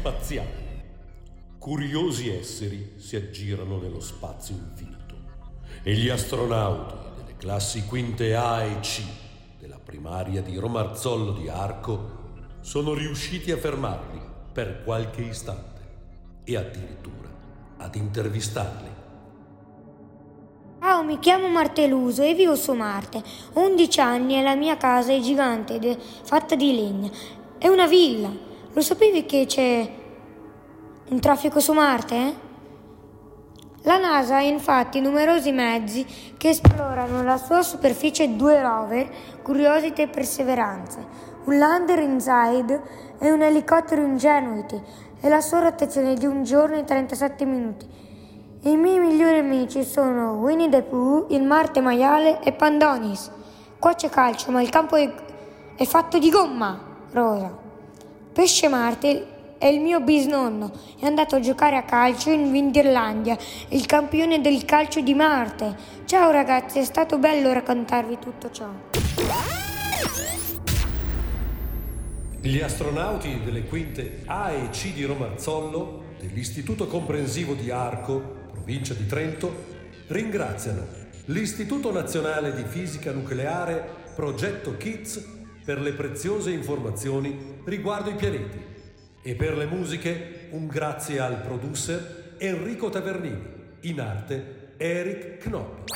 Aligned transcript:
spaziale. 0.00 0.68
Curiosi 1.58 2.30
esseri 2.30 2.94
si 2.96 3.16
aggirano 3.16 3.78
nello 3.78 4.00
spazio 4.00 4.54
infinito 4.54 5.14
e 5.82 5.94
gli 5.94 6.08
astronauti 6.08 6.94
delle 7.16 7.36
classi 7.36 7.84
quinte 7.84 8.34
A 8.34 8.62
e 8.62 8.80
C 8.80 9.02
della 9.58 9.78
primaria 9.78 10.40
di 10.40 10.56
Romarzollo 10.56 11.32
di 11.32 11.48
Arco 11.48 12.18
sono 12.60 12.94
riusciti 12.94 13.52
a 13.52 13.58
fermarli 13.58 14.20
per 14.52 14.82
qualche 14.84 15.22
istante 15.22 15.80
e 16.44 16.56
addirittura 16.56 17.28
ad 17.76 17.94
intervistarli. 17.94 18.98
Ciao, 20.80 21.02
mi 21.02 21.18
chiamo 21.18 21.48
Marteluso 21.48 22.22
e 22.22 22.34
vivo 22.34 22.56
su 22.56 22.72
Marte. 22.72 23.22
Ho 23.52 23.66
11 23.68 24.00
anni 24.00 24.38
e 24.38 24.42
la 24.42 24.54
mia 24.54 24.78
casa 24.78 25.12
è 25.12 25.20
gigante 25.20 25.74
ed 25.74 25.84
è 25.84 25.96
fatta 25.98 26.54
di 26.54 26.74
legna. 26.74 27.10
È 27.60 27.68
una 27.68 27.86
villa. 27.86 28.30
Lo 28.72 28.80
sapevi 28.80 29.26
che 29.26 29.44
c'è 29.44 29.86
un 31.10 31.20
traffico 31.20 31.60
su 31.60 31.74
Marte? 31.74 32.14
Eh? 32.14 32.34
La 33.82 33.98
NASA 33.98 34.36
ha 34.36 34.40
infatti 34.40 34.98
numerosi 34.98 35.52
mezzi 35.52 36.06
che 36.38 36.48
esplorano 36.48 37.22
la 37.22 37.36
sua 37.36 37.60
superficie 37.60 38.34
due 38.34 38.62
rover, 38.62 39.10
Curiosity 39.42 40.00
e 40.00 40.08
Perseverance, 40.08 41.06
un 41.44 41.58
lander 41.58 41.98
Inside 41.98 42.82
e 43.18 43.30
un 43.30 43.42
elicottero 43.42 44.00
Ingenuity 44.00 44.80
e 45.20 45.28
la 45.28 45.42
sua 45.42 45.58
rotazione 45.58 46.14
di 46.14 46.24
un 46.24 46.42
giorno 46.42 46.78
e 46.78 46.84
37 46.84 47.44
minuti. 47.44 47.86
I 48.62 48.74
miei 48.74 48.98
migliori 48.98 49.36
amici 49.36 49.84
sono 49.84 50.36
Winnie 50.36 50.70
the 50.70 50.80
Pooh, 50.80 51.26
il 51.28 51.42
Marte 51.42 51.82
maiale 51.82 52.40
e 52.40 52.52
Pandonis. 52.52 53.30
Qua 53.78 53.92
c'è 53.92 54.08
calcio, 54.08 54.50
ma 54.50 54.62
il 54.62 54.70
campo 54.70 54.96
è, 54.96 55.12
è 55.76 55.84
fatto 55.84 56.18
di 56.18 56.30
gomma 56.30 56.88
rosa. 57.12 57.56
Pesce 58.32 58.68
Marte 58.68 59.26
è 59.58 59.66
il 59.66 59.80
mio 59.80 60.00
bisnonno. 60.00 60.72
È 60.98 61.04
andato 61.04 61.36
a 61.36 61.40
giocare 61.40 61.76
a 61.76 61.82
calcio 61.82 62.30
in 62.30 62.50
Vinderlandia, 62.50 63.36
il 63.68 63.84
campione 63.86 64.40
del 64.40 64.64
calcio 64.64 65.00
di 65.00 65.14
Marte. 65.14 65.76
Ciao 66.06 66.30
ragazzi, 66.30 66.78
è 66.78 66.84
stato 66.84 67.18
bello 67.18 67.52
raccontarvi 67.52 68.18
tutto 68.18 68.50
ciò. 68.50 68.68
Gli 72.40 72.58
astronauti 72.60 73.42
delle 73.44 73.64
quinte 73.64 74.22
A 74.24 74.50
e 74.50 74.70
C 74.70 74.94
di 74.94 75.04
Romarzollo, 75.04 76.04
dell'Istituto 76.18 76.86
Comprensivo 76.86 77.52
di 77.52 77.70
Arco, 77.70 78.48
provincia 78.50 78.94
di 78.94 79.06
Trento, 79.06 79.54
ringraziano 80.06 80.98
l'Istituto 81.26 81.92
Nazionale 81.92 82.54
di 82.54 82.64
Fisica 82.64 83.12
Nucleare 83.12 83.98
Progetto 84.14 84.76
KIDS 84.76 85.39
per 85.64 85.80
le 85.80 85.92
preziose 85.92 86.50
informazioni 86.50 87.60
riguardo 87.64 88.10
i 88.10 88.14
pianeti 88.14 88.58
e 89.22 89.34
per 89.34 89.56
le 89.56 89.66
musiche 89.66 90.48
un 90.50 90.66
grazie 90.66 91.18
al 91.20 91.40
producer 91.40 92.34
Enrico 92.38 92.88
Tavernini, 92.88 93.42
in 93.82 94.00
arte 94.00 94.74
Eric 94.78 95.38
Knopp. 95.42 95.88